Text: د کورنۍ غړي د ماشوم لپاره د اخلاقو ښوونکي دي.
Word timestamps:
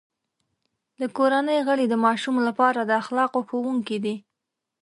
د 0.99 1.01
کورنۍ 1.17 1.59
غړي 1.67 1.85
د 1.89 1.95
ماشوم 2.05 2.35
لپاره 2.47 2.79
د 2.83 2.91
اخلاقو 3.01 3.39
ښوونکي 3.47 3.97
دي. 4.05 4.15